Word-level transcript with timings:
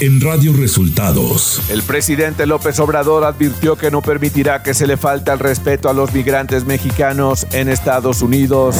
en 0.00 0.20
Radio 0.20 0.54
Resultados. 0.54 1.60
El 1.68 1.82
presidente 1.82 2.46
López 2.46 2.80
Obrador 2.80 3.24
advirtió 3.24 3.76
que 3.76 3.90
no 3.90 4.00
permitirá 4.00 4.62
que 4.62 4.72
se 4.72 4.86
le 4.86 4.96
falte 4.96 5.30
el 5.30 5.38
respeto 5.38 5.90
a 5.90 5.92
los 5.92 6.14
migrantes 6.14 6.64
mexicanos 6.64 7.46
en 7.52 7.68
Estados 7.68 8.22
Unidos. 8.22 8.76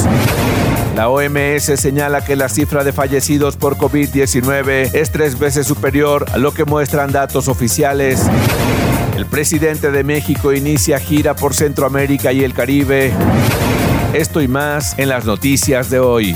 La 0.95 1.09
OMS 1.09 1.79
señala 1.79 2.25
que 2.25 2.35
la 2.35 2.49
cifra 2.49 2.83
de 2.83 2.91
fallecidos 2.91 3.55
por 3.55 3.77
COVID-19 3.77 4.93
es 4.93 5.11
tres 5.11 5.37
veces 5.37 5.67
superior 5.67 6.25
a 6.33 6.37
lo 6.37 6.53
que 6.53 6.65
muestran 6.65 7.11
datos 7.11 7.47
oficiales. 7.47 8.23
El 9.15 9.27
presidente 9.27 9.91
de 9.91 10.03
México 10.03 10.53
inicia 10.53 10.99
gira 10.99 11.35
por 11.35 11.53
Centroamérica 11.53 12.33
y 12.33 12.43
el 12.43 12.53
Caribe. 12.53 13.11
Esto 14.13 14.41
y 14.41 14.47
más 14.47 14.97
en 14.97 15.09
las 15.09 15.25
noticias 15.25 15.91
de 15.91 15.99
hoy. 15.99 16.35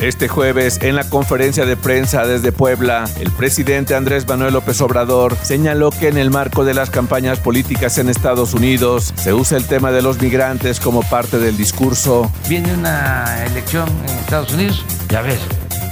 Este 0.00 0.28
jueves, 0.28 0.80
en 0.82 0.96
la 0.96 1.04
conferencia 1.04 1.64
de 1.64 1.76
prensa 1.76 2.26
desde 2.26 2.52
Puebla, 2.52 3.04
el 3.20 3.30
presidente 3.30 3.94
Andrés 3.94 4.26
Manuel 4.26 4.52
López 4.52 4.80
Obrador 4.80 5.36
señaló 5.36 5.90
que 5.90 6.08
en 6.08 6.18
el 6.18 6.30
marco 6.30 6.64
de 6.64 6.74
las 6.74 6.90
campañas 6.90 7.38
políticas 7.38 7.96
en 7.98 8.08
Estados 8.08 8.54
Unidos 8.54 9.14
se 9.16 9.32
usa 9.32 9.56
el 9.56 9.66
tema 9.66 9.92
de 9.92 10.02
los 10.02 10.20
migrantes 10.20 10.80
como 10.80 11.02
parte 11.02 11.38
del 11.38 11.56
discurso. 11.56 12.30
Viene 12.48 12.74
una 12.74 13.44
elección 13.46 13.88
en 14.08 14.18
Estados 14.18 14.52
Unidos, 14.52 14.84
ya 15.08 15.22
ves, 15.22 15.38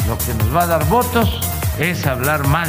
lo 0.09 0.19
que 0.19 0.34
nos 0.34 0.55
va 0.55 0.64
a 0.64 0.66
dar 0.66 0.87
votos 0.89 1.41
es 1.78 2.05
hablar 2.06 2.47
mal 2.48 2.69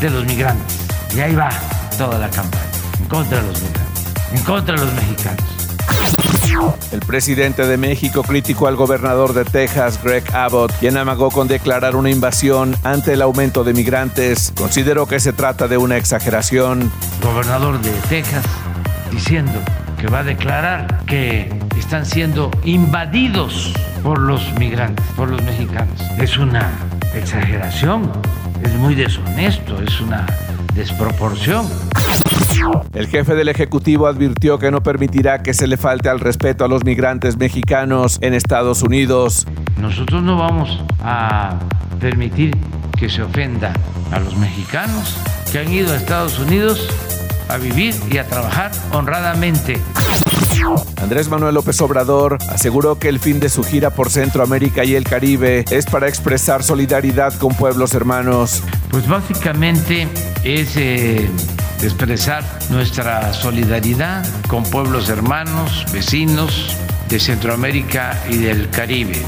de 0.00 0.10
los 0.10 0.24
migrantes. 0.26 0.76
Y 1.16 1.20
ahí 1.20 1.34
va 1.34 1.48
toda 1.96 2.18
la 2.18 2.30
campaña, 2.30 2.64
en 3.00 3.06
contra 3.06 3.40
de 3.40 3.46
los 3.48 3.62
migrantes, 3.62 4.04
en 4.32 4.42
contra 4.42 4.74
de 4.74 4.80
los 4.80 4.94
mexicanos. 4.94 5.53
El 6.92 7.00
presidente 7.00 7.66
de 7.66 7.76
México 7.76 8.22
criticó 8.22 8.68
al 8.68 8.76
gobernador 8.76 9.32
de 9.34 9.44
Texas, 9.44 10.00
Greg 10.02 10.24
Abbott, 10.32 10.72
quien 10.78 10.96
amagó 10.96 11.30
con 11.30 11.48
declarar 11.48 11.96
una 11.96 12.10
invasión 12.10 12.76
ante 12.84 13.14
el 13.14 13.22
aumento 13.22 13.64
de 13.64 13.74
migrantes. 13.74 14.52
Consideró 14.56 15.06
que 15.06 15.18
se 15.18 15.32
trata 15.32 15.66
de 15.66 15.76
una 15.76 15.96
exageración. 15.96 16.92
Gobernador 17.22 17.80
de 17.80 17.90
Texas 18.08 18.44
diciendo 19.10 19.60
que 20.00 20.06
va 20.08 20.20
a 20.20 20.24
declarar 20.24 21.04
que 21.06 21.52
están 21.78 22.06
siendo 22.06 22.50
invadidos 22.64 23.72
por 24.02 24.18
los 24.18 24.52
migrantes, 24.58 25.04
por 25.16 25.30
los 25.30 25.42
mexicanos. 25.42 26.00
Es 26.18 26.36
una 26.36 26.70
exageración, 27.14 28.12
es 28.62 28.74
muy 28.74 28.94
deshonesto, 28.94 29.80
es 29.82 30.00
una 30.00 30.26
desproporción. 30.74 31.66
El 32.94 33.08
jefe 33.08 33.34
del 33.34 33.48
Ejecutivo 33.48 34.06
advirtió 34.06 34.58
que 34.58 34.70
no 34.70 34.82
permitirá 34.82 35.42
que 35.42 35.52
se 35.52 35.66
le 35.66 35.76
falte 35.76 36.08
al 36.08 36.20
respeto 36.20 36.64
a 36.64 36.68
los 36.68 36.84
migrantes 36.84 37.36
mexicanos 37.36 38.18
en 38.20 38.34
Estados 38.34 38.82
Unidos. 38.82 39.46
Nosotros 39.80 40.22
no 40.22 40.36
vamos 40.36 40.82
a 41.02 41.58
permitir 42.00 42.56
que 42.96 43.08
se 43.08 43.22
ofenda 43.22 43.72
a 44.12 44.20
los 44.20 44.36
mexicanos 44.36 45.16
que 45.50 45.58
han 45.58 45.72
ido 45.72 45.92
a 45.92 45.96
Estados 45.96 46.38
Unidos 46.38 46.88
a 47.48 47.56
vivir 47.56 47.94
y 48.10 48.18
a 48.18 48.26
trabajar 48.26 48.70
honradamente. 48.92 49.80
Andrés 51.02 51.28
Manuel 51.28 51.54
López 51.54 51.80
Obrador 51.82 52.38
aseguró 52.48 52.98
que 52.98 53.08
el 53.08 53.18
fin 53.18 53.40
de 53.40 53.48
su 53.48 53.62
gira 53.62 53.90
por 53.90 54.10
Centroamérica 54.10 54.84
y 54.84 54.94
el 54.94 55.04
Caribe 55.04 55.64
es 55.70 55.86
para 55.86 56.08
expresar 56.08 56.62
solidaridad 56.62 57.34
con 57.34 57.54
pueblos 57.54 57.94
hermanos. 57.94 58.62
Pues 58.90 59.06
básicamente 59.06 60.08
es 60.44 60.76
eh, 60.76 61.28
expresar 61.86 62.44
nuestra 62.70 63.32
solidaridad 63.32 64.24
con 64.48 64.62
pueblos 64.64 65.08
hermanos, 65.08 65.84
vecinos 65.92 66.76
de 67.08 67.20
Centroamérica 67.20 68.18
y 68.28 68.38
del 68.38 68.70
Caribe. 68.70 69.20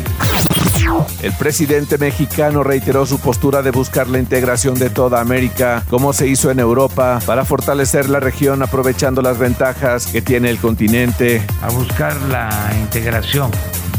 El 1.22 1.32
presidente 1.32 1.98
mexicano 1.98 2.62
reiteró 2.62 3.04
su 3.06 3.18
postura 3.18 3.62
de 3.62 3.70
buscar 3.70 4.08
la 4.08 4.18
integración 4.18 4.78
de 4.78 4.90
toda 4.90 5.20
América, 5.20 5.82
como 5.90 6.12
se 6.12 6.28
hizo 6.28 6.50
en 6.50 6.60
Europa, 6.60 7.18
para 7.26 7.44
fortalecer 7.44 8.08
la 8.08 8.20
región 8.20 8.62
aprovechando 8.62 9.22
las 9.22 9.38
ventajas 9.38 10.06
que 10.06 10.22
tiene 10.22 10.48
el 10.50 10.58
continente. 10.58 11.42
A 11.62 11.70
buscar 11.70 12.16
la 12.22 12.50
integración 12.80 13.50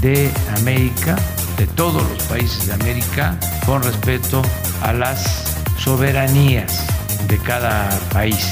de 0.01 0.31
América, 0.55 1.15
de 1.57 1.67
todos 1.67 2.03
los 2.09 2.23
países 2.23 2.67
de 2.67 2.73
América, 2.73 3.37
con 3.65 3.83
respeto 3.83 4.41
a 4.81 4.93
las 4.93 5.43
soberanías 5.77 6.96
de 7.27 7.37
cada 7.37 7.89
país. 8.13 8.49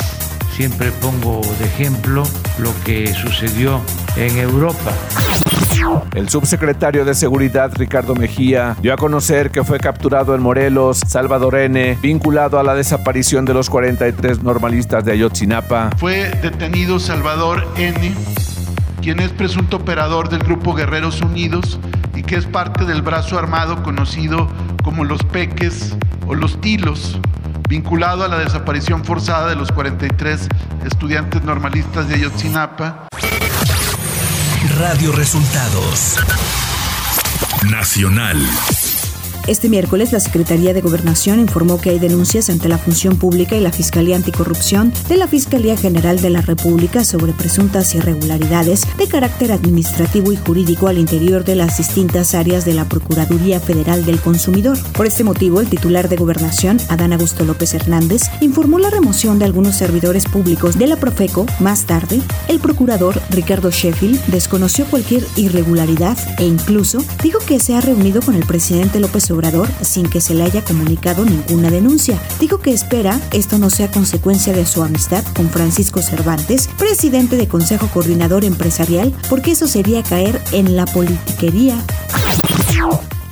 Siempre 0.56 0.92
pongo 0.92 1.42
de 1.60 1.66
ejemplo 1.66 2.24
lo 2.60 2.72
que 2.84 3.14
sucedió 3.14 3.82
en 4.16 4.38
Europa. 4.38 4.94
El 6.14 6.30
subsecretario 6.30 7.04
de 7.06 7.14
Seguridad 7.14 7.72
Ricardo 7.76 8.16
Mejía 8.16 8.76
dio 8.82 8.94
a 8.94 8.98
conocer 8.98 9.52
que 9.52 9.64
fue 9.64 9.80
capturado 9.80 10.34
en 10.34 10.42
Morelos, 10.42 11.00
Salvador 11.06 11.56
N., 11.56 11.98
vinculado 12.02 12.58
a 12.58 12.64
la 12.64 12.74
desaparición 12.74 13.46
de 13.46 13.54
los 13.54 13.70
43 13.70 14.42
normalistas 14.42 15.04
de 15.04 15.12
Ayotzinapa. 15.12 15.92
Fue 15.98 16.30
detenido 16.42 17.00
Salvador 17.00 17.68
N., 17.78 18.14
quien 19.02 19.20
es 19.20 19.32
presunto 19.32 19.78
operador 19.78 20.30
del 20.30 20.40
Grupo 20.40 20.74
Guerreros 20.74 21.22
Unidos 21.22 21.80
y 22.16 22.24
que 22.24 22.38
es 22.38 22.46
parte 22.46 22.86
del 22.86 23.02
brazo 23.02 23.38
armado 23.38 23.84
conocido 23.84 24.48
como 24.84 25.04
los 25.04 25.22
Peques 25.24 25.96
o 26.28 26.34
los 26.34 26.60
Tilos, 26.62 27.20
vinculado 27.68 28.24
a 28.24 28.28
la 28.28 28.38
desaparición 28.40 29.04
forzada 29.04 29.50
de 29.50 29.56
los 29.56 29.72
43 29.72 30.48
estudiantes 30.86 31.44
normalistas 31.44 32.08
de 32.08 32.16
Ayotzinapa. 32.16 33.08
Radio 34.78 35.12
Resultados 35.12 36.18
Nacional. 37.70 38.38
Este 39.48 39.70
miércoles, 39.70 40.12
la 40.12 40.20
Secretaría 40.20 40.74
de 40.74 40.82
Gobernación 40.82 41.40
informó 41.40 41.80
que 41.80 41.92
hay 41.92 42.00
denuncias 42.00 42.50
ante 42.50 42.68
la 42.68 42.80
Función 42.80 43.18
Pública 43.18 43.56
y 43.56 43.60
la 43.60 43.72
Fiscalía 43.72 44.16
Anticorrupción 44.16 44.92
de 45.08 45.18
la 45.18 45.28
Fiscalía 45.28 45.78
General 45.78 46.20
de 46.20 46.32
la 46.32 46.42
República 46.42 47.04
sobre 47.04 47.32
presuntas 47.32 47.94
irregularidades 47.94 48.88
de 48.98 49.08
carácter 49.08 49.52
administrativo 49.52 50.32
y 50.32 50.38
jurídico 50.38 50.88
al 50.88 50.98
interior 50.98 51.44
de 51.44 51.54
las 51.54 51.78
distintas 51.78 52.34
áreas 52.34 52.66
de 52.66 52.74
la 52.74 52.86
Procuraduría 52.86 53.60
Federal 53.60 54.04
del 54.04 54.20
Consumidor. 54.20 54.80
Por 54.94 55.06
este 55.06 55.24
motivo, 55.24 55.62
el 55.62 55.70
titular 55.70 56.10
de 56.10 56.16
Gobernación, 56.16 56.80
Adán 56.90 57.14
Augusto 57.14 57.46
López 57.46 57.76
Hernández, 57.76 58.24
informó 58.42 58.80
la 58.80 58.90
remoción 58.90 59.38
de 59.38 59.46
algunos 59.46 59.76
servidores 59.76 60.26
públicos 60.26 60.80
de 60.80 60.88
la 60.88 60.96
Profeco. 60.96 61.46
Más 61.60 61.86
tarde, 61.86 62.20
el 62.48 62.60
procurador 62.60 63.22
Ricardo 63.30 63.70
Sheffield 63.70 64.26
desconoció 64.26 64.86
cualquier 64.86 65.24
irregularidad 65.36 66.18
e 66.40 66.46
incluso 66.46 66.98
dijo 67.22 67.38
que 67.46 67.60
se 67.60 67.76
ha 67.76 67.82
reunido 67.82 68.24
con 68.24 68.34
el 68.34 68.46
presidente 68.48 69.00
López 69.00 69.30
Sin 69.82 70.08
que 70.10 70.22
se 70.22 70.34
le 70.34 70.44
haya 70.44 70.64
comunicado 70.64 71.26
ninguna 71.26 71.70
denuncia. 71.70 72.20
Dijo 72.40 72.60
que 72.60 72.72
espera 72.72 73.20
esto 73.32 73.58
no 73.58 73.70
sea 73.70 73.92
consecuencia 73.92 74.54
de 74.54 74.66
su 74.66 74.84
amistad 74.84 75.24
con 75.36 75.50
Francisco 75.50 76.02
Cervantes, 76.02 76.70
presidente 76.78 77.38
de 77.38 77.48
Consejo 77.48 77.88
Coordinador 77.94 78.46
Empresarial, 78.46 79.14
porque 79.30 79.52
eso 79.52 79.68
sería 79.68 80.04
caer 80.04 80.42
en 80.52 80.76
la 80.76 80.86
politiquería. 80.86 81.84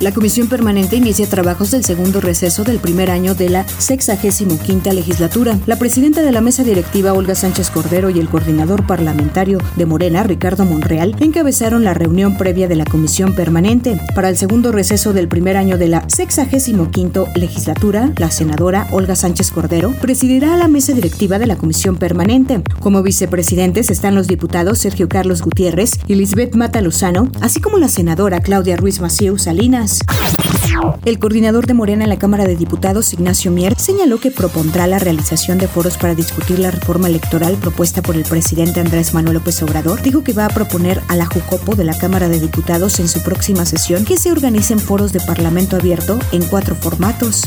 La 0.04 0.12
Comisión 0.12 0.48
Permanente 0.48 0.96
inicia 0.96 1.26
trabajos 1.26 1.70
del 1.70 1.82
segundo 1.82 2.20
receso 2.20 2.62
del 2.62 2.78
primer 2.78 3.10
año 3.10 3.34
de 3.34 3.48
la 3.48 3.66
65 3.66 4.92
legislatura. 4.92 5.58
La 5.64 5.78
presidenta 5.78 6.20
de 6.20 6.30
la 6.30 6.42
mesa 6.42 6.62
directiva, 6.62 7.14
Olga 7.14 7.34
Sánchez 7.34 7.70
Cordero, 7.70 8.10
y 8.10 8.18
el 8.18 8.28
coordinador 8.28 8.86
parlamentario 8.86 9.60
de 9.76 9.86
Morena, 9.86 10.22
Ricardo 10.22 10.66
Monreal, 10.66 11.16
encabezaron 11.20 11.84
la 11.84 11.94
reunión 11.94 12.36
previa 12.36 12.68
de 12.68 12.74
la 12.74 12.84
Comisión 12.84 13.34
Permanente. 13.34 13.98
Para 14.14 14.28
el 14.28 14.36
segundo 14.36 14.72
receso 14.72 15.14
del 15.14 15.26
primer 15.26 15.56
año 15.56 15.78
de 15.78 15.88
la 15.88 16.06
65 16.06 17.28
legislatura, 17.34 18.12
la 18.18 18.30
senadora 18.30 18.88
Olga 18.90 19.16
Sánchez 19.16 19.52
Cordero 19.52 19.94
presidirá 20.02 20.56
la 20.58 20.68
mesa 20.68 20.92
directiva 20.92 21.38
de 21.38 21.46
la 21.46 21.56
Comisión 21.56 21.96
Permanente. 21.96 22.62
Como 22.80 23.02
vicepresidentes 23.02 23.90
están 23.90 24.14
los 24.14 24.26
diputados 24.26 24.80
Sergio 24.80 25.08
Carlos 25.08 25.40
Gutiérrez 25.40 25.98
y 26.08 26.16
Lisbeth 26.16 26.56
Mata 26.56 26.82
Lozano, 26.82 27.30
así 27.40 27.60
como 27.60 27.78
la 27.78 27.88
senadora 27.88 28.40
Claudia 28.40 28.76
Ruiz 28.76 29.00
El 31.04 31.18
coordinador 31.18 31.66
de 31.66 31.74
Morena 31.74 32.04
en 32.04 32.10
la 32.10 32.18
Cámara 32.18 32.44
de 32.44 32.56
Diputados, 32.56 33.12
Ignacio 33.12 33.50
Mier, 33.50 33.78
señaló 33.78 34.18
que 34.18 34.30
propondrá 34.30 34.86
la 34.86 34.98
realización 34.98 35.58
de 35.58 35.68
foros 35.68 35.96
para 35.96 36.14
discutir 36.14 36.58
la 36.58 36.70
reforma 36.70 37.08
electoral 37.08 37.56
propuesta 37.56 38.02
por 38.02 38.16
el 38.16 38.24
presidente 38.24 38.80
Andrés 38.80 39.14
Manuel 39.14 39.34
López 39.34 39.62
Obrador. 39.62 40.02
Dijo 40.02 40.24
que 40.24 40.32
va 40.32 40.46
a 40.46 40.50
proponer 40.50 41.00
a 41.08 41.16
la 41.16 41.26
Jucopo 41.26 41.76
de 41.76 41.84
la 41.84 41.96
Cámara 41.96 42.28
de 42.28 42.40
Diputados 42.40 42.98
en 42.98 43.08
su 43.08 43.22
próxima 43.22 43.64
sesión 43.66 44.04
que 44.04 44.16
se 44.16 44.32
organicen 44.32 44.78
foros 44.78 45.12
de 45.12 45.20
Parlamento 45.20 45.76
abierto 45.76 46.18
en 46.32 46.44
cuatro 46.46 46.74
formatos. 46.74 47.42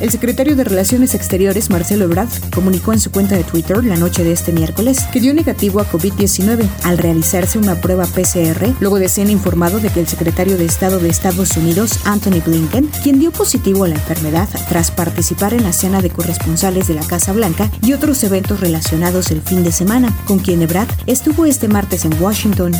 El 0.00 0.10
secretario 0.10 0.56
de 0.56 0.64
Relaciones 0.64 1.14
Exteriores, 1.14 1.70
Marcelo 1.70 2.04
Ebrard, 2.04 2.28
comunicó 2.54 2.92
en 2.92 3.00
su 3.00 3.10
cuenta 3.10 3.34
de 3.36 3.44
Twitter 3.44 3.82
la 3.82 3.96
noche 3.96 4.22
de 4.24 4.32
este 4.32 4.52
miércoles 4.52 4.98
que 5.12 5.20
dio 5.20 5.32
negativo 5.32 5.80
a 5.80 5.90
COVID-19 5.90 6.68
al 6.84 6.98
realizarse 6.98 7.58
una 7.58 7.80
prueba 7.80 8.04
PCR, 8.04 8.74
luego 8.80 8.98
de 8.98 9.08
ser 9.08 9.30
informado 9.30 9.80
de 9.80 9.88
que 9.88 10.00
el 10.00 10.06
secretario 10.06 10.58
de 10.58 10.66
Estado 10.66 10.98
de 10.98 11.08
Estados 11.08 11.56
Unidos, 11.56 12.00
Anthony 12.04 12.42
Blinken, 12.44 12.90
quien 13.02 13.18
dio 13.18 13.32
positivo 13.32 13.84
a 13.84 13.88
la 13.88 13.94
enfermedad 13.94 14.48
tras 14.68 14.90
participar 14.90 15.54
en 15.54 15.64
la 15.64 15.72
cena 15.72 16.02
de 16.02 16.10
corresponsales 16.10 16.86
de 16.86 16.94
la 16.94 17.06
Casa 17.06 17.32
Blanca 17.32 17.70
y 17.82 17.94
otros 17.94 18.22
eventos 18.24 18.60
relacionados 18.60 19.30
el 19.30 19.40
fin 19.40 19.64
de 19.64 19.72
semana, 19.72 20.16
con 20.26 20.38
quien 20.38 20.62
Ebrard 20.62 20.88
estuvo 21.06 21.46
este 21.46 21.68
martes 21.68 22.04
en 22.04 22.22
Washington 22.22 22.72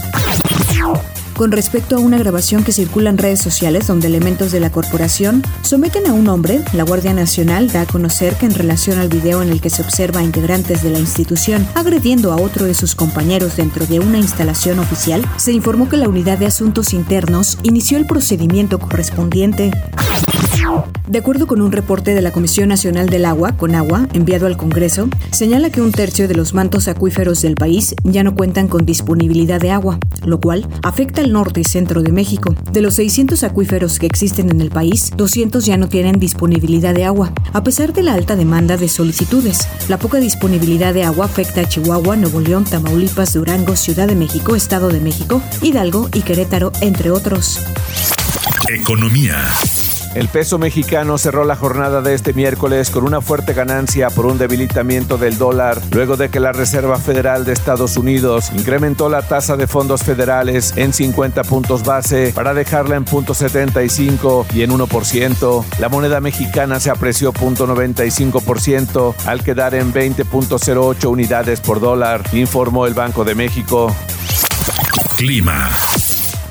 con 1.36 1.52
respecto 1.52 1.96
a 1.96 1.98
una 1.98 2.18
grabación 2.18 2.64
que 2.64 2.72
circula 2.72 3.10
en 3.10 3.18
redes 3.18 3.40
sociales 3.40 3.86
donde 3.86 4.06
elementos 4.06 4.52
de 4.52 4.60
la 4.60 4.70
corporación 4.70 5.42
someten 5.62 6.06
a 6.06 6.12
un 6.12 6.28
hombre, 6.28 6.62
la 6.72 6.84
Guardia 6.84 7.12
Nacional 7.12 7.70
da 7.70 7.82
a 7.82 7.86
conocer 7.86 8.34
que 8.36 8.46
en 8.46 8.54
relación 8.54 8.98
al 8.98 9.08
video 9.08 9.42
en 9.42 9.50
el 9.50 9.60
que 9.60 9.70
se 9.70 9.82
observa 9.82 10.20
a 10.20 10.24
integrantes 10.24 10.82
de 10.82 10.90
la 10.90 10.98
institución 10.98 11.66
agrediendo 11.74 12.32
a 12.32 12.36
otro 12.36 12.64
de 12.64 12.74
sus 12.74 12.94
compañeros 12.94 13.56
dentro 13.56 13.86
de 13.86 14.00
una 14.00 14.18
instalación 14.18 14.78
oficial, 14.78 15.22
se 15.36 15.52
informó 15.52 15.88
que 15.88 15.98
la 15.98 16.08
Unidad 16.08 16.38
de 16.38 16.46
Asuntos 16.46 16.94
Internos 16.94 17.58
inició 17.62 17.98
el 17.98 18.06
procedimiento 18.06 18.78
correspondiente. 18.78 19.70
De 21.08 21.18
acuerdo 21.18 21.46
con 21.46 21.62
un 21.62 21.70
reporte 21.70 22.14
de 22.14 22.22
la 22.22 22.32
Comisión 22.32 22.68
Nacional 22.68 23.08
del 23.08 23.24
Agua, 23.24 23.52
con 23.52 23.74
agua, 23.74 24.08
enviado 24.12 24.46
al 24.46 24.56
Congreso, 24.56 25.08
señala 25.30 25.70
que 25.70 25.80
un 25.80 25.92
tercio 25.92 26.26
de 26.26 26.34
los 26.34 26.52
mantos 26.52 26.88
acuíferos 26.88 27.42
del 27.42 27.54
país 27.54 27.94
ya 28.02 28.24
no 28.24 28.34
cuentan 28.34 28.66
con 28.66 28.84
disponibilidad 28.84 29.60
de 29.60 29.70
agua, 29.70 29.98
lo 30.24 30.40
cual 30.40 30.66
afecta 30.82 31.20
al 31.20 31.32
norte 31.32 31.60
y 31.60 31.64
centro 31.64 32.02
de 32.02 32.10
México. 32.10 32.54
De 32.72 32.80
los 32.80 32.94
600 32.94 33.44
acuíferos 33.44 33.98
que 33.98 34.06
existen 34.06 34.50
en 34.50 34.60
el 34.60 34.70
país, 34.70 35.12
200 35.16 35.64
ya 35.64 35.76
no 35.76 35.88
tienen 35.88 36.18
disponibilidad 36.18 36.94
de 36.94 37.04
agua, 37.04 37.32
a 37.52 37.62
pesar 37.62 37.92
de 37.92 38.02
la 38.02 38.14
alta 38.14 38.34
demanda 38.34 38.76
de 38.76 38.88
solicitudes. 38.88 39.68
La 39.88 39.98
poca 39.98 40.18
disponibilidad 40.18 40.92
de 40.92 41.04
agua 41.04 41.26
afecta 41.26 41.60
a 41.60 41.68
Chihuahua, 41.68 42.16
Nuevo 42.16 42.40
León, 42.40 42.64
Tamaulipas, 42.64 43.34
Durango, 43.34 43.76
Ciudad 43.76 44.08
de 44.08 44.16
México, 44.16 44.56
Estado 44.56 44.88
de 44.88 45.00
México, 45.00 45.40
Hidalgo 45.62 46.08
y 46.12 46.22
Querétaro, 46.22 46.72
entre 46.80 47.10
otros. 47.12 47.60
Economía. 48.68 49.46
El 50.16 50.28
peso 50.28 50.58
mexicano 50.58 51.18
cerró 51.18 51.44
la 51.44 51.56
jornada 51.56 52.00
de 52.00 52.14
este 52.14 52.32
miércoles 52.32 52.88
con 52.88 53.04
una 53.04 53.20
fuerte 53.20 53.52
ganancia 53.52 54.08
por 54.08 54.24
un 54.24 54.38
debilitamiento 54.38 55.18
del 55.18 55.36
dólar, 55.36 55.78
luego 55.90 56.16
de 56.16 56.30
que 56.30 56.40
la 56.40 56.52
Reserva 56.52 56.96
Federal 56.96 57.44
de 57.44 57.52
Estados 57.52 57.98
Unidos 57.98 58.50
incrementó 58.54 59.10
la 59.10 59.20
tasa 59.20 59.58
de 59.58 59.66
fondos 59.66 60.04
federales 60.04 60.72
en 60.76 60.94
50 60.94 61.44
puntos 61.44 61.84
base 61.84 62.32
para 62.34 62.54
dejarla 62.54 62.96
en 62.96 63.04
0.75 63.04 64.46
y 64.54 64.62
en 64.62 64.70
1%. 64.70 65.64
La 65.80 65.90
moneda 65.90 66.20
mexicana 66.20 66.80
se 66.80 66.88
apreció 66.88 67.34
0.95% 67.34 69.14
al 69.26 69.44
quedar 69.44 69.74
en 69.74 69.92
20.08 69.92 71.10
unidades 71.10 71.60
por 71.60 71.78
dólar, 71.78 72.22
informó 72.32 72.86
el 72.86 72.94
Banco 72.94 73.22
de 73.22 73.34
México. 73.34 73.94
Clima. 75.18 75.68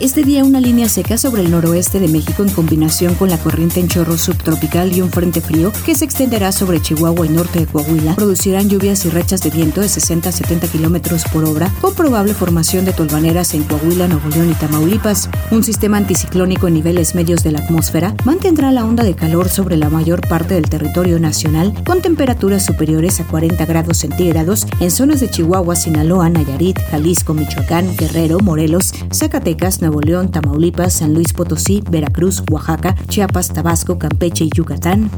Este 0.01 0.23
día 0.23 0.43
una 0.43 0.59
línea 0.59 0.89
seca 0.89 1.17
sobre 1.17 1.41
el 1.41 1.51
noroeste 1.51 2.01
de 2.01 2.09
México 2.09 2.43
en 2.43 2.49
combinación 2.49 3.15
con 3.15 3.29
la 3.29 3.37
corriente 3.37 3.79
en 3.79 3.87
chorro 3.87 4.17
subtropical 4.17 4.93
y 4.93 5.01
un 5.01 5.09
frente 5.09 5.39
frío 5.39 5.71
que 5.85 5.95
se 5.95 6.03
extenderá 6.03 6.51
sobre 6.51 6.81
Chihuahua 6.81 7.25
y 7.25 7.29
norte 7.29 7.59
de 7.59 7.65
Coahuila 7.65 8.13
producirán 8.15 8.67
lluvias 8.67 9.05
y 9.05 9.09
rachas 9.09 9.41
de 9.41 9.51
viento 9.51 9.79
de 9.79 9.87
60 9.87 10.27
a 10.27 10.31
70 10.33 10.67
kilómetros 10.67 11.23
por 11.31 11.45
hora 11.45 11.73
con 11.79 11.95
probable 11.95 12.33
formación 12.33 12.83
de 12.83 12.91
tolvaneras 12.91 13.53
en 13.53 13.63
Coahuila, 13.63 14.09
Nuevo 14.09 14.27
León 14.27 14.51
y 14.51 14.53
Tamaulipas. 14.55 15.29
Un 15.51 15.63
sistema 15.63 15.95
anticiclónico 15.95 16.67
en 16.67 16.73
niveles 16.73 17.15
medios 17.15 17.41
de 17.43 17.53
la 17.53 17.59
atmósfera 17.59 18.13
mantendrá 18.25 18.71
la 18.71 18.83
onda 18.83 19.05
de 19.05 19.15
calor 19.15 19.47
sobre 19.47 19.77
la 19.77 19.89
mayor 19.89 20.27
parte 20.27 20.55
del 20.55 20.69
territorio 20.69 21.21
nacional 21.21 21.73
con 21.85 22.01
temperaturas 22.01 22.65
superiores 22.65 23.21
a 23.21 23.27
40 23.27 23.65
grados 23.65 23.99
centígrados 23.99 24.67
en 24.81 24.91
zonas 24.91 25.21
de 25.21 25.29
Chihuahua, 25.29 25.77
Sinaloa, 25.77 26.29
Nayarit, 26.29 26.79
Jalisco, 26.91 27.33
Michoacán, 27.33 27.95
Guerrero, 27.95 28.39
Morelos, 28.39 28.93
Zacatecas, 29.13 29.79
Nuevo 29.85 30.01
León, 30.01 30.31
Tamaulipas, 30.31 30.93
San 30.93 31.13
Luis 31.13 31.31
Potosí, 31.31 31.83
Veracruz, 31.87 32.41
Oaxaca, 32.49 32.95
Chiapas, 33.07 33.53
Tabasco, 33.53 33.99
Campeche 33.99 34.45
y 34.45 34.49
Yucatán. 34.49 35.11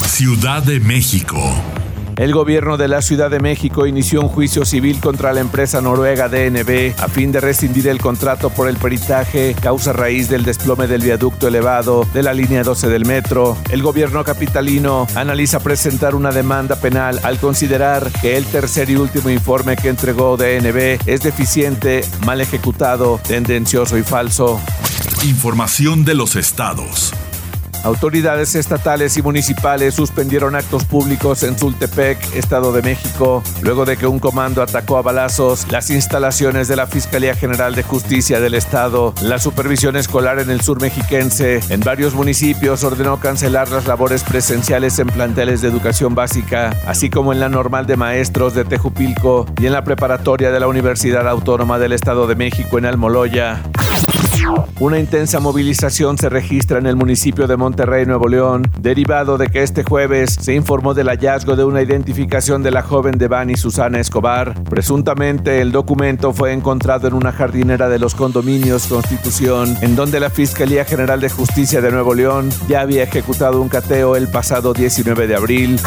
Ciudad 0.00 0.62
de 0.62 0.80
México. 0.80 1.36
El 2.16 2.32
gobierno 2.32 2.76
de 2.76 2.86
la 2.86 3.02
Ciudad 3.02 3.28
de 3.28 3.40
México 3.40 3.86
inició 3.86 4.20
un 4.20 4.28
juicio 4.28 4.64
civil 4.64 5.00
contra 5.00 5.32
la 5.32 5.40
empresa 5.40 5.80
noruega 5.80 6.28
DNB 6.28 6.94
a 6.98 7.08
fin 7.08 7.32
de 7.32 7.40
rescindir 7.40 7.88
el 7.88 8.00
contrato 8.00 8.50
por 8.50 8.68
el 8.68 8.76
peritaje 8.76 9.56
causa 9.60 9.92
raíz 9.92 10.28
del 10.28 10.44
desplome 10.44 10.86
del 10.86 11.02
viaducto 11.02 11.48
elevado 11.48 12.06
de 12.14 12.22
la 12.22 12.32
línea 12.32 12.62
12 12.62 12.88
del 12.88 13.04
metro. 13.04 13.56
El 13.70 13.82
gobierno 13.82 14.22
capitalino 14.22 15.08
analiza 15.16 15.58
presentar 15.58 16.14
una 16.14 16.30
demanda 16.30 16.76
penal 16.76 17.18
al 17.24 17.38
considerar 17.38 18.10
que 18.20 18.36
el 18.36 18.44
tercer 18.46 18.90
y 18.90 18.96
último 18.96 19.30
informe 19.30 19.76
que 19.76 19.88
entregó 19.88 20.36
DNB 20.36 21.00
es 21.06 21.22
deficiente, 21.22 22.04
mal 22.24 22.40
ejecutado, 22.40 23.20
tendencioso 23.26 23.98
y 23.98 24.04
falso. 24.04 24.60
Información 25.24 26.04
de 26.04 26.14
los 26.14 26.36
estados. 26.36 27.12
Autoridades 27.84 28.54
estatales 28.54 29.16
y 29.18 29.22
municipales 29.22 29.94
suspendieron 29.94 30.56
actos 30.56 30.84
públicos 30.84 31.42
en 31.42 31.58
Zultepec, 31.58 32.34
Estado 32.34 32.72
de 32.72 32.80
México, 32.80 33.42
luego 33.60 33.84
de 33.84 33.98
que 33.98 34.06
un 34.06 34.18
comando 34.18 34.62
atacó 34.62 34.96
a 34.96 35.02
balazos 35.02 35.66
las 35.70 35.90
instalaciones 35.90 36.66
de 36.66 36.76
la 36.76 36.86
Fiscalía 36.86 37.36
General 37.36 37.74
de 37.74 37.82
Justicia 37.82 38.40
del 38.40 38.54
Estado. 38.54 39.12
La 39.20 39.38
supervisión 39.38 39.96
escolar 39.96 40.38
en 40.38 40.48
el 40.48 40.62
sur 40.62 40.80
mexiquense 40.80 41.60
en 41.68 41.80
varios 41.80 42.14
municipios 42.14 42.84
ordenó 42.84 43.20
cancelar 43.20 43.68
las 43.70 43.86
labores 43.86 44.24
presenciales 44.24 44.98
en 44.98 45.08
planteles 45.08 45.60
de 45.60 45.68
educación 45.68 46.14
básica, 46.14 46.74
así 46.86 47.10
como 47.10 47.34
en 47.34 47.40
la 47.40 47.50
normal 47.50 47.86
de 47.86 47.96
maestros 47.96 48.54
de 48.54 48.64
Tejupilco 48.64 49.46
y 49.60 49.66
en 49.66 49.72
la 49.72 49.84
preparatoria 49.84 50.50
de 50.50 50.60
la 50.60 50.68
Universidad 50.68 51.28
Autónoma 51.28 51.78
del 51.78 51.92
Estado 51.92 52.26
de 52.26 52.34
México 52.34 52.78
en 52.78 52.86
Almoloya. 52.86 53.62
Una 54.80 54.98
intensa 54.98 55.40
movilización 55.40 56.18
se 56.18 56.28
registra 56.28 56.78
en 56.78 56.86
el 56.86 56.96
municipio 56.96 57.46
de 57.46 57.56
Monterrey, 57.56 58.06
Nuevo 58.06 58.28
León, 58.28 58.70
derivado 58.78 59.38
de 59.38 59.48
que 59.48 59.62
este 59.62 59.84
jueves 59.84 60.36
se 60.40 60.54
informó 60.54 60.94
del 60.94 61.08
hallazgo 61.08 61.56
de 61.56 61.64
una 61.64 61.82
identificación 61.82 62.62
de 62.62 62.70
la 62.70 62.82
joven 62.82 63.16
Devani 63.16 63.56
Susana 63.56 64.00
Escobar. 64.00 64.54
Presuntamente 64.64 65.60
el 65.60 65.72
documento 65.72 66.32
fue 66.32 66.52
encontrado 66.52 67.08
en 67.08 67.14
una 67.14 67.32
jardinera 67.32 67.88
de 67.88 67.98
los 67.98 68.14
condominios 68.14 68.86
Constitución, 68.86 69.76
en 69.80 69.96
donde 69.96 70.20
la 70.20 70.30
Fiscalía 70.30 70.84
General 70.84 71.20
de 71.20 71.30
Justicia 71.30 71.80
de 71.80 71.90
Nuevo 71.90 72.14
León 72.14 72.50
ya 72.68 72.80
había 72.80 73.04
ejecutado 73.04 73.60
un 73.60 73.68
cateo 73.68 74.16
el 74.16 74.28
pasado 74.28 74.74
19 74.74 75.26
de 75.26 75.36
abril. 75.36 75.80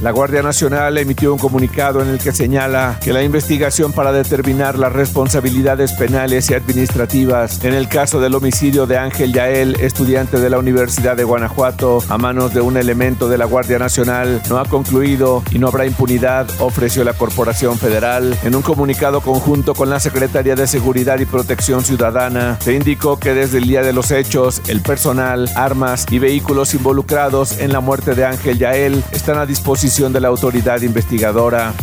La 0.00 0.12
Guardia 0.12 0.42
Nacional 0.42 0.96
emitió 0.98 1.32
un 1.32 1.38
comunicado 1.38 2.02
en 2.02 2.08
el 2.08 2.18
que 2.18 2.32
señala 2.32 2.98
que 3.02 3.12
la 3.12 3.22
investigación 3.22 3.92
para 3.92 4.12
determinar 4.12 4.78
las 4.78 4.92
responsabilidades 4.92 5.92
penales 5.92 6.50
y 6.50 6.54
administrativas 6.54 7.62
en 7.64 7.74
el 7.74 7.88
caso 7.88 8.20
del 8.20 8.34
homicidio 8.34 8.86
de 8.86 8.96
Ángel 8.96 9.32
Yael, 9.32 9.76
estudiante 9.80 10.38
de 10.40 10.48
la 10.48 10.58
Universidad 10.58 11.16
de 11.16 11.24
Guanajuato, 11.24 12.02
a 12.08 12.16
manos 12.16 12.54
de 12.54 12.60
un 12.60 12.76
elemento 12.76 13.28
de 13.28 13.38
la 13.38 13.44
Guardia 13.44 13.78
Nacional, 13.78 14.40
no 14.48 14.58
ha 14.58 14.64
concluido 14.64 15.42
y 15.50 15.58
no 15.58 15.68
habrá 15.68 15.84
impunidad, 15.84 16.48
ofreció 16.60 17.04
la 17.04 17.12
Corporación 17.12 17.78
Federal. 17.78 18.36
En 18.42 18.54
un 18.54 18.62
comunicado 18.62 19.20
conjunto 19.20 19.74
con 19.74 19.90
la 19.90 20.00
Secretaría 20.00 20.54
de 20.54 20.66
Seguridad 20.66 21.18
y 21.18 21.26
Protección 21.26 21.84
Ciudadana, 21.84 22.58
se 22.60 22.74
indicó 22.74 23.18
que 23.18 23.34
desde 23.34 23.58
el 23.58 23.64
día 23.64 23.82
de 23.82 23.92
los 23.92 24.10
hechos, 24.10 24.62
el 24.68 24.80
personal, 24.80 25.50
armas 25.54 26.06
y 26.10 26.18
vehículos 26.18 26.74
involucrados 26.74 27.58
en 27.58 27.72
la 27.72 27.80
muerte 27.80 28.14
de 28.14 28.24
Ángel 28.24 28.58
Yael 28.58 29.04
están 29.12 29.38
a 29.38 29.46
disposición 29.50 30.12
de 30.12 30.20
la 30.20 30.28
autoridad 30.28 30.80
investigadora. 30.82 31.74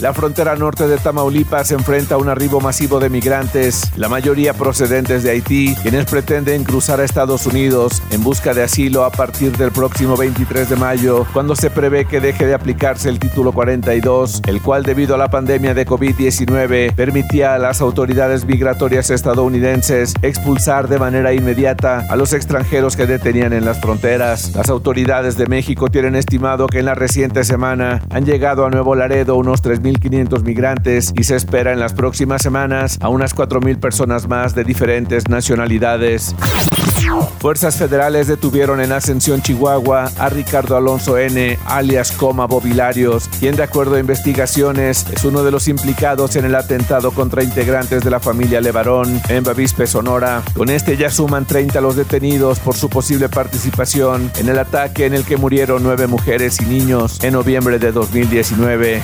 La 0.00 0.12
frontera 0.12 0.54
norte 0.56 0.86
de 0.86 0.98
Tamaulipas 0.98 1.70
enfrenta 1.70 2.16
a 2.16 2.18
un 2.18 2.28
arribo 2.28 2.60
masivo 2.60 3.00
de 3.00 3.08
migrantes, 3.08 3.90
la 3.96 4.08
mayoría 4.08 4.52
procedentes 4.52 5.22
de 5.22 5.30
Haití, 5.30 5.74
quienes 5.82 6.04
pretenden 6.04 6.64
cruzar 6.64 7.00
a 7.00 7.04
Estados 7.04 7.46
Unidos 7.46 8.02
en 8.10 8.22
busca 8.22 8.52
de 8.52 8.62
asilo 8.62 9.04
a 9.04 9.10
partir 9.10 9.56
del 9.56 9.72
próximo 9.72 10.16
23 10.16 10.68
de 10.68 10.76
mayo, 10.76 11.26
cuando 11.32 11.56
se 11.56 11.70
prevé 11.70 12.04
que 12.04 12.20
deje 12.20 12.46
de 12.46 12.54
aplicarse 12.54 13.08
el 13.08 13.18
título 13.18 13.52
42, 13.52 14.42
el 14.46 14.60
cual 14.60 14.82
debido 14.82 15.14
a 15.14 15.18
la 15.18 15.30
pandemia 15.30 15.74
de 15.74 15.86
COVID-19 15.86 16.94
permitía 16.94 17.54
a 17.54 17.58
las 17.58 17.80
autoridades 17.80 18.44
migratorias 18.44 19.10
estadounidenses 19.10 20.14
expulsar 20.22 20.88
de 20.88 20.98
manera 20.98 21.32
inmediata 21.32 22.04
a 22.10 22.16
los 22.16 22.32
extranjeros 22.32 22.96
que 22.96 23.06
detenían 23.06 23.52
en 23.52 23.64
las 23.64 23.80
fronteras. 23.80 24.54
Las 24.54 24.68
autoridades 24.68 25.36
de 25.36 25.46
México 25.46 25.88
tienen 25.88 26.14
estimado 26.14 26.66
que 26.66 26.80
en 26.80 26.86
la 26.86 26.94
reciente 26.94 27.44
semana 27.44 28.02
han 28.10 28.24
llegado 28.26 28.66
a 28.66 28.70
Nuevo 28.70 28.94
Laredo 28.94 29.36
unos 29.36 29.62
3.500 29.64 30.42
migrantes 30.42 31.12
y 31.16 31.24
se 31.24 31.36
espera 31.36 31.72
en 31.72 31.80
las 31.80 31.94
próximas 31.94 32.42
semanas 32.42 32.98
a 33.00 33.08
unas 33.08 33.34
4.000 33.34 33.80
personas 33.80 34.28
más 34.28 34.54
de 34.54 34.64
diferentes 34.64 35.28
nacionalidades. 35.28 36.34
Fuerzas 37.38 37.76
federales 37.76 38.26
detuvieron 38.26 38.80
en 38.80 38.92
Ascensión, 38.92 39.42
Chihuahua, 39.42 40.10
a 40.18 40.28
Ricardo 40.30 40.76
Alonso 40.76 41.18
N., 41.18 41.58
alias 41.66 42.12
Coma 42.12 42.46
Bobilarios, 42.46 43.28
quien 43.38 43.56
de 43.56 43.62
acuerdo 43.62 43.96
a 43.96 44.00
investigaciones 44.00 45.06
es 45.12 45.24
uno 45.24 45.44
de 45.44 45.50
los 45.50 45.68
implicados 45.68 46.36
en 46.36 46.46
el 46.46 46.54
atentado 46.54 47.10
contra 47.10 47.42
integrantes 47.42 48.02
de 48.02 48.10
la 48.10 48.20
familia 48.20 48.60
Levarón 48.60 49.20
en 49.28 49.44
Bavispe, 49.44 49.86
Sonora. 49.86 50.42
Con 50.54 50.70
este 50.70 50.96
ya 50.96 51.10
suman 51.10 51.44
30 51.44 51.80
los 51.80 51.96
detenidos 51.96 52.58
por 52.58 52.74
su 52.76 52.88
posible 52.88 53.28
participación 53.28 54.30
en 54.38 54.48
el 54.48 54.58
ataque 54.58 55.06
en 55.06 55.14
el 55.14 55.24
que 55.24 55.36
murieron 55.36 55.82
nueve 55.82 56.06
mujeres 56.06 56.60
y 56.60 56.64
niños 56.64 57.22
en 57.22 57.34
noviembre 57.34 57.78
de 57.78 57.92
2019. 57.92 59.02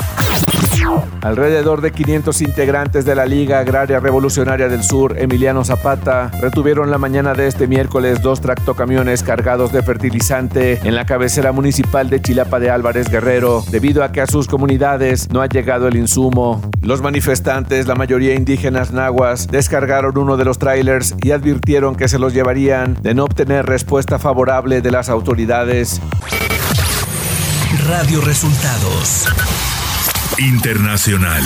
Alrededor 1.23 1.83
de 1.83 1.93
500 1.93 2.41
integrantes 2.41 3.05
de 3.05 3.15
la 3.15 3.27
Liga 3.27 3.59
Agraria 3.59 4.01
Revolucionaria 4.01 4.69
del 4.69 4.83
Sur, 4.83 5.19
Emiliano 5.19 5.65
Zapata, 5.65 6.31
retuvieron 6.41 6.91
la 6.91 6.99
mañana 6.99 7.35
de 7.35 7.47
este 7.47 7.67
miércoles 7.67 8.23
dos 8.23 8.41
tractocamiones 8.41 9.23
cargados 9.23 9.71
de 9.71 9.83
fertilizante 9.83 10.81
en 10.83 10.95
la 10.95 11.05
cabecera 11.05 11.53
municipal 11.53 12.09
de 12.09 12.23
Chilapa 12.23 12.59
de 12.59 12.71
Álvarez 12.71 13.11
Guerrero, 13.11 13.63
debido 13.71 14.03
a 14.03 14.13
que 14.13 14.23
a 14.23 14.27
sus 14.27 14.47
comunidades 14.47 15.31
no 15.31 15.43
ha 15.43 15.47
llegado 15.47 15.89
el 15.89 15.97
insumo. 15.97 16.63
Los 16.81 17.03
manifestantes, 17.03 17.87
la 17.87 17.95
mayoría 17.95 18.35
indígenas 18.35 18.91
nahuas, 18.93 19.47
descargaron 19.49 20.17
uno 20.17 20.39
de 20.39 20.47
los 20.47 20.59
trailers 20.59 21.15
y 21.23 21.33
advirtieron 21.33 21.97
que 21.97 22.09
se 22.09 22.19
los 22.19 22.33
llevarían 22.33 22.97
de 23.03 23.15
no 23.15 23.25
obtener 23.25 23.67
respuesta 23.67 24.19
favorable 24.19 24.81
de 24.81 24.91
las 24.91 25.11
autoridades. 25.11 26.01
Radio 27.87 28.21
Resultados 28.21 29.27
Internacional. 30.41 31.43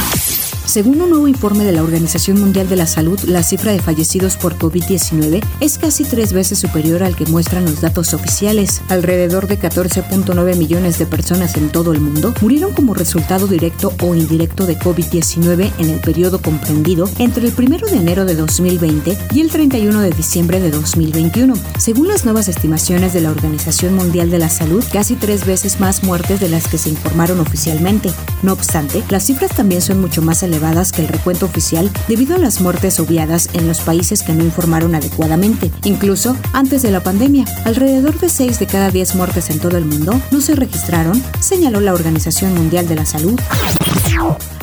Según 0.75 1.00
un 1.00 1.11
nuevo 1.11 1.28
informe 1.28 1.62
de 1.62 1.71
la 1.71 1.85
Organización 1.85 2.40
Mundial 2.40 2.69
de 2.69 2.75
la 2.75 2.88
Salud, 2.88 3.21
la 3.28 3.45
cifra 3.45 3.71
de 3.71 3.78
fallecidos 3.78 4.37
por 4.37 4.59
COVID-19 4.59 5.40
es 5.61 5.78
casi 5.78 6.02
tres 6.02 6.33
veces 6.33 6.59
superior 6.59 7.04
al 7.04 7.14
que 7.14 7.26
muestran 7.26 7.64
los 7.64 7.81
datos 7.81 8.12
oficiales. 8.12 8.83
Alrededor 8.88 9.47
de 9.47 9.57
14.9 9.57 10.57
millones 10.57 10.99
de 10.99 11.07
personas 11.07 11.57
en 11.57 11.69
todo 11.69 11.93
el 11.93 12.00
mundo 12.00 12.35
murieron 12.40 12.73
como 12.73 12.93
resultado 12.93 13.47
directo 13.47 13.93
o 14.02 14.16
indirecto 14.16 14.66
de 14.66 14.76
COVID-19 14.76 15.71
en 15.78 15.90
el 15.90 16.00
periodo 16.00 16.43
comprendido 16.43 17.09
entre 17.21 17.47
el 17.47 17.54
1 17.57 17.87
de 17.93 17.97
enero 17.97 18.25
de 18.25 18.35
2020 18.35 19.16
y 19.33 19.43
el 19.43 19.50
31 19.50 20.00
de 20.00 20.11
diciembre 20.11 20.59
de 20.59 20.73
2021. 20.73 21.54
Según 21.78 22.09
las 22.09 22.25
nuevas 22.25 22.49
estimaciones 22.49 23.12
de 23.12 23.21
la 23.21 23.31
Organización 23.31 23.95
Mundial 23.95 24.28
de 24.28 24.40
la 24.40 24.49
Salud, 24.49 24.83
casi 24.93 25.14
tres 25.14 25.47
veces 25.47 25.78
más 25.78 26.02
muertes 26.02 26.40
de 26.40 26.49
las 26.49 26.66
que 26.66 26.78
se 26.78 26.88
informaron 26.88 27.38
oficialmente. 27.38 28.11
No 28.43 28.52
obstante, 28.52 29.04
las 29.09 29.23
cifras 29.26 29.52
también 29.54 29.81
son 29.81 30.00
mucho 30.00 30.21
más 30.21 30.43
elevadas 30.43 30.63
que 30.64 31.02
el 31.02 31.09
recuento 31.09 31.44
oficial 31.44 31.90
debido 32.09 32.35
a 32.35 32.38
las 32.38 32.62
muertes 32.62 32.99
obviadas 32.99 33.50
en 33.52 33.68
los 33.68 33.80
países 33.80 34.23
que 34.23 34.33
no 34.33 34.42
informaron 34.42 34.94
adecuadamente. 34.94 35.71
Incluso 35.85 36.37
antes 36.54 36.80
de 36.80 36.90
la 36.90 37.02
pandemia, 37.02 37.44
alrededor 37.66 38.18
de 38.18 38.30
6 38.30 38.59
de 38.59 38.66
cada 38.66 38.90
10 38.90 39.14
muertes 39.14 39.50
en 39.50 39.59
todo 39.59 39.76
el 39.76 39.85
mundo 39.85 40.18
no 40.30 40.40
se 40.40 40.54
registraron, 40.54 41.23
señaló 41.38 41.80
la 41.80 41.92
Organización 41.92 42.54
Mundial 42.54 42.88
de 42.88 42.94
la 42.94 43.04
Salud. 43.04 43.38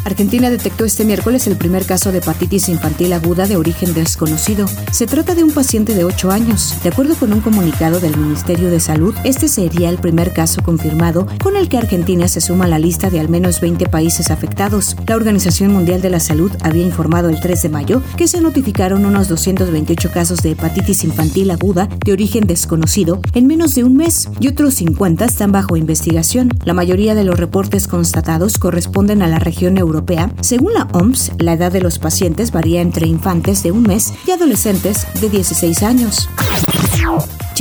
Argentina 0.03 0.50
detectó 0.50 0.84
este 0.84 1.05
miércoles 1.05 1.46
el 1.46 1.58
primer 1.58 1.86
caso 1.86 2.12
de 2.12 2.17
hepatitis 2.17 2.70
infantil 2.70 3.13
aguda 3.13 3.46
de 3.46 3.55
origen 3.55 3.93
desconocido. 3.93 4.65
Se 4.91 5.05
trata 5.05 5.36
de 5.36 5.43
un 5.43 5.51
paciente 5.51 5.93
de 5.93 6.03
8 6.03 6.31
años. 6.31 6.75
De 6.81 6.89
acuerdo 6.89 7.15
con 7.15 7.31
un 7.34 7.41
comunicado 7.41 8.00
del 8.00 8.17
Ministerio 8.17 8.72
de 8.72 8.79
Salud, 8.79 9.13
este 9.24 9.48
sería 9.48 9.89
el 9.89 10.00
primer 10.00 10.34
caso 10.34 10.63
confirmado 10.63 11.27
con 11.43 11.55
el 11.55 11.70
que 11.70 11.77
Argentina 11.77 12.27
se 12.27 12.41
suma 12.41 12.65
a 12.65 12.67
la 12.67 12.79
lista 12.79 13.12
de 13.12 13.20
al 13.20 13.29
menos 13.29 13.62
20 13.62 13.86
países 13.88 14.31
afectados. 14.31 14.96
La 15.05 15.15
Organización 15.15 15.72
Mundial 15.72 16.01
de 16.01 16.10
la 16.10 16.20
Salud 16.20 16.51
había 16.62 16.86
informado 16.86 17.29
el 17.29 17.39
3 17.39 17.62
de 17.62 17.70
mayo 17.70 18.01
que 18.17 18.27
se 18.27 18.41
notificaron 18.41 19.05
unos 19.05 19.27
228 19.27 20.12
casos 20.12 20.41
de 20.41 20.51
hepatitis 20.51 21.03
infantil 21.03 21.51
aguda 21.51 21.88
de 22.03 22.12
origen 22.12 22.48
desconocido 22.48 23.22
en 23.36 23.46
menos 23.46 23.75
de 23.75 23.84
un 23.84 23.96
mes 23.96 24.29
y 24.39 24.48
otros 24.48 24.74
50 24.75 25.25
están 25.25 25.51
bajo 25.51 25.77
investigación. 25.77 26.50
La 26.63 26.74
mayoría 26.74 27.13
de 27.13 27.24
los 27.24 27.39
reportes 27.39 27.88
constatados 27.88 28.58
corresponden 28.58 29.22
a 29.22 29.27
la 29.27 29.38
región 29.38 29.77
europea 29.77 29.90
Según 30.41 30.74
la 30.74 30.88
OMS, 30.93 31.31
la 31.38 31.53
edad 31.53 31.71
de 31.71 31.81
los 31.81 32.00
pacientes 32.00 32.51
varía 32.51 32.81
entre 32.81 33.07
infantes 33.07 33.63
de 33.63 33.71
un 33.71 33.83
mes 33.83 34.13
y 34.25 34.31
adolescentes 34.31 35.07
de 35.19 35.29
16 35.29 35.83
años. 35.83 36.29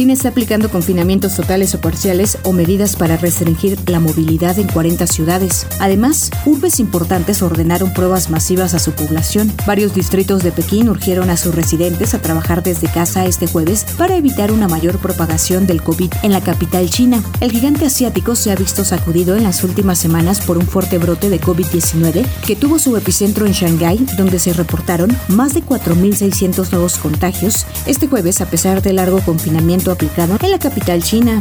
China 0.01 0.15
está 0.15 0.31
aplicando 0.31 0.71
confinamientos 0.71 1.35
totales 1.35 1.75
o 1.75 1.81
parciales 1.83 2.39
o 2.45 2.53
medidas 2.53 2.97
para 2.97 3.19
restringir 3.19 3.79
la 3.87 4.01
movilidad 4.01 4.59
en 4.59 4.67
40 4.67 5.07
ciudades. 5.07 5.67
Además, 5.79 6.31
urbes 6.47 6.81
importantes 6.81 7.43
ordenaron 7.43 7.93
pruebas 7.93 8.31
masivas 8.31 8.73
a 8.73 8.79
su 8.79 8.93
población. 8.93 9.53
Varios 9.67 9.93
distritos 9.93 10.43
de 10.43 10.53
Pekín 10.53 10.89
urgieron 10.89 11.29
a 11.29 11.37
sus 11.37 11.55
residentes 11.55 12.15
a 12.15 12.23
trabajar 12.23 12.63
desde 12.63 12.89
casa 12.89 13.27
este 13.27 13.47
jueves 13.47 13.85
para 13.99 14.17
evitar 14.17 14.53
una 14.53 14.69
mayor 14.69 14.99
propagación 15.01 15.67
del 15.67 15.83
COVID 15.83 16.11
en 16.23 16.33
la 16.33 16.41
capital 16.41 16.89
china. 16.89 17.23
El 17.41 17.51
gigante 17.51 17.85
asiático 17.85 18.37
se 18.37 18.53
ha 18.53 18.55
visto 18.55 18.85
sacudido 18.85 19.37
en 19.37 19.43
las 19.43 19.65
últimas 19.65 19.99
semanas 19.99 20.41
por 20.41 20.57
un 20.57 20.67
fuerte 20.67 20.97
brote 20.97 21.29
de 21.29 21.41
COVID-19 21.41 22.25
que 22.47 22.57
tuvo 22.57 22.79
su 22.79 22.97
epicentro 22.97 23.45
en 23.45 23.53
Shanghái, 23.53 24.07
donde 24.17 24.39
se 24.39 24.55
reportaron 24.55 25.15
más 25.29 25.53
de 25.53 25.63
4.600 25.63 26.71
nuevos 26.71 26.97
contagios 26.97 27.67
este 27.87 28.07
jueves 28.07 28.41
a 28.41 28.47
pesar 28.47 28.81
del 28.81 28.99
confinamiento 29.19 29.91
aplicado 29.91 30.37
en 30.41 30.51
la 30.51 30.59
capital 30.59 31.03
china. 31.03 31.41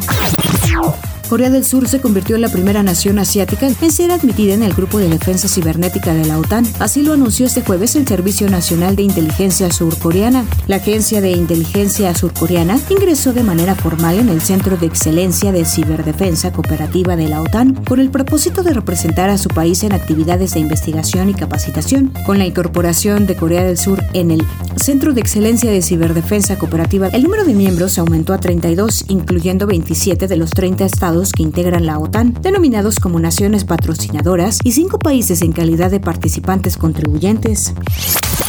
Corea 1.29 1.51
del 1.51 1.63
Sur 1.63 1.87
se 1.87 2.01
convirtió 2.01 2.37
en 2.37 2.41
la 2.41 2.49
primera 2.49 2.81
nación 2.81 3.19
asiática 3.19 3.67
en 3.67 3.91
ser 3.91 4.09
admitida 4.09 4.55
en 4.55 4.63
el 4.63 4.73
Grupo 4.73 4.97
de 4.97 5.09
Defensa 5.09 5.47
Cibernética 5.47 6.11
de 6.15 6.25
la 6.25 6.39
OTAN. 6.39 6.65
Así 6.79 7.03
lo 7.03 7.13
anunció 7.13 7.45
este 7.45 7.61
jueves 7.61 7.95
el 7.95 8.07
Servicio 8.07 8.49
Nacional 8.49 8.95
de 8.95 9.03
Inteligencia 9.03 9.71
Surcoreana. 9.71 10.43
La 10.65 10.77
Agencia 10.77 11.21
de 11.21 11.29
Inteligencia 11.29 12.15
Surcoreana 12.15 12.79
ingresó 12.89 13.31
de 13.31 13.43
manera 13.43 13.75
formal 13.75 14.17
en 14.17 14.29
el 14.29 14.41
Centro 14.41 14.75
de 14.75 14.87
Excelencia 14.87 15.51
de 15.51 15.65
Ciberdefensa 15.65 16.51
Cooperativa 16.51 17.15
de 17.15 17.27
la 17.27 17.41
OTAN 17.41 17.75
con 17.85 17.99
el 17.99 18.09
propósito 18.09 18.63
de 18.63 18.73
representar 18.73 19.29
a 19.29 19.37
su 19.37 19.49
país 19.49 19.83
en 19.83 19.93
actividades 19.93 20.55
de 20.55 20.61
investigación 20.61 21.29
y 21.29 21.35
capacitación. 21.35 22.11
Con 22.25 22.39
la 22.39 22.47
incorporación 22.47 23.27
de 23.27 23.35
Corea 23.35 23.63
del 23.63 23.77
Sur 23.77 24.03
en 24.13 24.31
el 24.31 24.41
Centro 24.77 25.13
de 25.13 25.21
Excelencia 25.21 25.69
de 25.69 25.83
Ciberdefensa 25.83 26.57
Cooperativa, 26.57 27.09
el 27.09 27.21
número 27.21 27.45
de 27.45 27.53
miembros 27.53 27.99
aumentó 27.99 28.33
a 28.33 28.39
32, 28.39 29.05
incluyendo 29.09 29.67
27 29.67 30.27
de 30.27 30.35
los 30.35 30.49
30 30.49 30.85
estados 30.85 31.18
que 31.33 31.43
integran 31.43 31.85
la 31.85 31.99
OTAN, 31.99 32.33
denominados 32.41 32.99
como 32.99 33.19
naciones 33.19 33.65
patrocinadoras, 33.65 34.59
y 34.63 34.71
cinco 34.71 34.97
países 34.99 35.41
en 35.41 35.51
calidad 35.51 35.91
de 35.91 35.99
participantes 35.99 36.77
contribuyentes. 36.77 37.73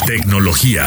Tecnología. 0.07 0.85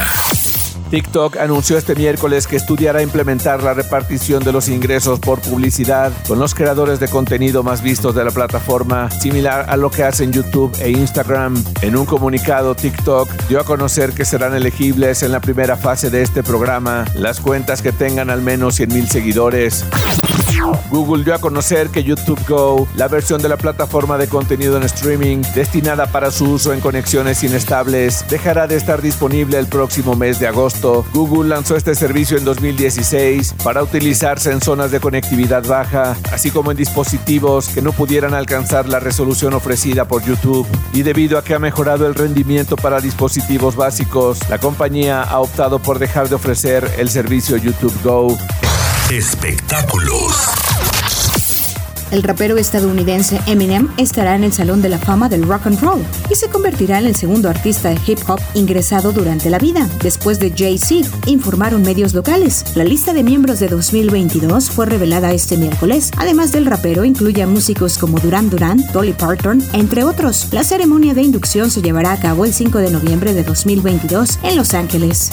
TikTok 0.93 1.37
anunció 1.37 1.75
este 1.75 1.95
miércoles 1.95 2.45
que 2.45 2.55
estudiará 2.55 3.01
implementar 3.01 3.63
la 3.63 3.73
repartición 3.73 4.43
de 4.43 4.51
los 4.51 4.69
ingresos 4.69 5.19
por 5.19 5.41
publicidad 5.41 6.11
con 6.27 6.37
los 6.37 6.53
creadores 6.53 6.99
de 6.99 7.07
contenido 7.07 7.63
más 7.63 7.81
vistos 7.81 8.13
de 8.13 8.23
la 8.23 8.29
plataforma, 8.29 9.09
similar 9.09 9.65
a 9.69 9.75
lo 9.75 9.89
que 9.89 10.03
hacen 10.03 10.31
YouTube 10.31 10.71
e 10.79 10.91
Instagram. 10.91 11.55
En 11.81 11.97
un 11.97 12.05
comunicado, 12.05 12.75
TikTok 12.75 13.27
dio 13.49 13.59
a 13.59 13.63
conocer 13.63 14.13
que 14.13 14.23
serán 14.23 14.53
elegibles 14.53 15.23
en 15.23 15.31
la 15.31 15.39
primera 15.39 15.77
fase 15.77 16.11
de 16.11 16.21
este 16.21 16.43
programa 16.43 17.05
las 17.15 17.39
cuentas 17.39 17.81
que 17.81 17.91
tengan 17.91 18.29
al 18.29 18.43
menos 18.43 18.79
100.000 18.79 19.07
seguidores. 19.07 19.85
Google 20.89 21.23
dio 21.23 21.33
a 21.33 21.39
conocer 21.39 21.89
que 21.89 22.03
YouTube 22.03 22.39
Go, 22.47 22.87
la 22.95 23.07
versión 23.07 23.41
de 23.41 23.49
la 23.49 23.57
plataforma 23.57 24.17
de 24.17 24.27
contenido 24.27 24.77
en 24.77 24.83
streaming 24.83 25.41
destinada 25.55 26.07
para 26.07 26.31
su 26.31 26.51
uso 26.51 26.73
en 26.73 26.79
conexiones 26.79 27.43
inestables, 27.43 28.25
dejará 28.29 28.67
de 28.67 28.75
estar 28.75 29.01
disponible 29.01 29.57
el 29.57 29.67
próximo 29.67 30.15
mes 30.15 30.39
de 30.39 30.47
agosto. 30.47 31.05
Google 31.13 31.49
lanzó 31.49 31.75
este 31.75 31.95
servicio 31.95 32.37
en 32.37 32.45
2016 32.45 33.55
para 33.63 33.83
utilizarse 33.83 34.51
en 34.51 34.61
zonas 34.61 34.91
de 34.91 34.99
conectividad 34.99 35.65
baja, 35.65 36.15
así 36.31 36.51
como 36.51 36.71
en 36.71 36.77
dispositivos 36.77 37.67
que 37.67 37.81
no 37.81 37.91
pudieran 37.91 38.33
alcanzar 38.33 38.87
la 38.87 38.99
resolución 38.99 39.53
ofrecida 39.53 40.05
por 40.05 40.23
YouTube. 40.23 40.67
Y 40.93 41.03
debido 41.03 41.37
a 41.37 41.43
que 41.43 41.55
ha 41.55 41.59
mejorado 41.59 42.07
el 42.07 42.15
rendimiento 42.15 42.75
para 42.75 43.01
dispositivos 43.01 43.75
básicos, 43.75 44.39
la 44.49 44.59
compañía 44.59 45.23
ha 45.23 45.39
optado 45.39 45.79
por 45.79 45.99
dejar 45.99 46.29
de 46.29 46.35
ofrecer 46.35 46.89
el 46.97 47.09
servicio 47.09 47.57
YouTube 47.57 47.93
Go. 48.03 48.37
Espectáculos. 49.11 50.33
El 52.09 52.23
rapero 52.23 52.57
estadounidense 52.57 53.39
Eminem 53.45 53.89
estará 53.97 54.35
en 54.35 54.43
el 54.43 54.53
Salón 54.53 54.81
de 54.81 54.89
la 54.89 54.97
Fama 54.97 55.29
del 55.29 55.43
Rock 55.43 55.67
and 55.67 55.79
Roll 55.81 56.03
y 56.31 56.35
se 56.35 56.49
convertirá 56.49 56.99
en 56.99 57.05
el 57.05 57.15
segundo 57.15 57.49
artista 57.49 57.89
de 57.89 57.99
hip 58.07 58.19
hop 58.27 58.39
ingresado 58.53 59.11
durante 59.11 59.49
la 59.49 59.59
vida, 59.59 59.87
después 60.01 60.39
de 60.39 60.51
Jay-Z, 60.51 61.09
informaron 61.27 61.81
medios 61.81 62.13
locales. 62.13 62.65
La 62.75 62.83
lista 62.83 63.13
de 63.13 63.23
miembros 63.23 63.59
de 63.59 63.67
2022 63.67 64.69
fue 64.69 64.85
revelada 64.85 65.31
este 65.31 65.57
miércoles. 65.57 66.11
Además 66.17 66.51
del 66.51 66.65
rapero, 66.65 67.03
incluye 67.03 67.43
a 67.43 67.47
músicos 67.47 67.97
como 67.97 68.19
Duran 68.19 68.49
Duran, 68.49 68.83
Dolly 68.93 69.13
Parton, 69.13 69.63
entre 69.73 70.03
otros. 70.03 70.47
La 70.51 70.63
ceremonia 70.63 71.13
de 71.13 71.21
inducción 71.23 71.69
se 71.69 71.81
llevará 71.81 72.13
a 72.13 72.19
cabo 72.19 72.45
el 72.45 72.53
5 72.53 72.79
de 72.79 72.91
noviembre 72.91 73.33
de 73.33 73.43
2022 73.43 74.39
en 74.43 74.55
Los 74.55 74.73
Ángeles. 74.73 75.29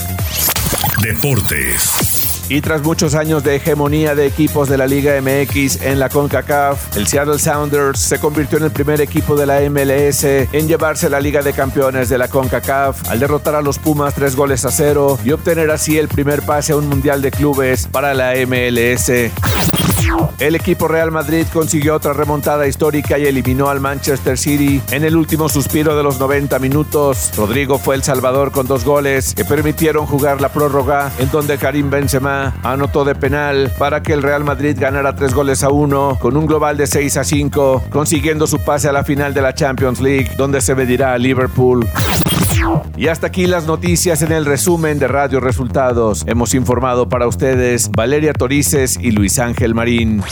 Deportes. 1.03 2.30
Y 2.51 2.61
tras 2.63 2.83
muchos 2.83 3.15
años 3.15 3.45
de 3.45 3.55
hegemonía 3.55 4.17
de 4.17 4.27
equipos 4.27 4.69
de 4.69 4.77
la 4.77 4.89
Liga 4.89 5.13
MX 5.21 5.83
en 5.83 6.01
la 6.01 6.09
CONCACAF, 6.09 6.97
el 6.97 7.07
Seattle 7.07 7.39
Sounders 7.39 8.01
se 8.01 8.19
convirtió 8.19 8.59
en 8.59 8.65
el 8.65 8.73
primer 8.73 9.01
equipo 9.01 9.37
de 9.37 9.47
la 9.47 9.61
MLS 9.71 10.25
en 10.25 10.67
llevarse 10.67 11.09
la 11.09 11.21
Liga 11.21 11.43
de 11.43 11.53
Campeones 11.53 12.09
de 12.09 12.19
la 12.19 12.27
CONCACAF 12.27 13.09
al 13.09 13.21
derrotar 13.21 13.55
a 13.55 13.63
los 13.63 13.79
Pumas 13.79 14.17
tres 14.17 14.35
goles 14.35 14.65
a 14.65 14.73
cero 14.73 15.17
y 15.25 15.31
obtener 15.31 15.71
así 15.71 15.97
el 15.97 16.09
primer 16.09 16.43
pase 16.43 16.73
a 16.73 16.77
un 16.77 16.89
Mundial 16.89 17.23
de 17.23 17.31
Clubes 17.31 17.87
para 17.87 18.15
la 18.15 18.33
MLS. 18.45 19.31
El 20.39 20.55
equipo 20.55 20.89
Real 20.89 21.11
Madrid 21.11 21.47
consiguió 21.53 21.95
otra 21.95 22.13
remontada 22.13 22.67
histórica 22.67 23.19
y 23.19 23.27
eliminó 23.27 23.69
al 23.69 23.81
Manchester 23.81 24.39
City 24.39 24.81
en 24.91 25.05
el 25.05 25.17
último 25.17 25.49
suspiro 25.49 25.97
de 25.97 26.03
los 26.03 26.19
90 26.19 26.59
minutos. 26.59 27.31
Rodrigo 27.37 27.79
fue 27.79 27.95
el 27.95 28.03
salvador 28.03 28.51
con 28.51 28.67
dos 28.67 28.85
goles 28.85 29.35
que 29.35 29.45
permitieron 29.45 30.07
jugar 30.07 30.41
la 30.41 30.49
prórroga 30.49 31.13
en 31.19 31.31
donde 31.31 31.59
Karim 31.59 31.91
Benzema 31.91 32.55
anotó 32.63 33.05
de 33.05 33.15
penal 33.15 33.73
para 33.79 34.03
que 34.03 34.13
el 34.13 34.23
Real 34.23 34.45
Madrid 34.45 34.77
ganara 34.79 35.15
tres 35.15 35.35
goles 35.35 35.63
a 35.63 35.71
uno 35.71 36.17
con 36.21 36.37
un 36.37 36.47
global 36.47 36.77
de 36.77 36.87
6 36.87 37.17
a 37.19 37.25
5, 37.25 37.85
consiguiendo 37.91 38.47
su 38.47 38.59
pase 38.59 38.89
a 38.89 38.93
la 38.93 39.05
final 39.05 39.35
de 39.35 39.43
la 39.43 39.55
Champions 39.55 40.01
League 40.01 40.31
donde 40.37 40.61
se 40.61 40.75
medirá 40.75 41.13
a 41.13 41.19
Liverpool. 41.19 41.87
Y 42.97 43.09
hasta 43.09 43.29
aquí 43.29 43.47
las 43.47 43.67
noticias 43.67 44.23
en 44.23 44.33
el 44.33 44.45
resumen 44.45 44.99
de 44.99 45.09
Radio 45.09 45.41
Resultados. 45.41 46.25
Hemos 46.27 46.55
informado 46.55 47.09
para 47.09 47.27
ustedes 47.27 47.91
Valeria 47.91 48.33
Torices 48.33 48.99
y 49.01 49.13
Luis 49.13 49.39
Ángel 49.39 49.75
Marín. 49.91 50.23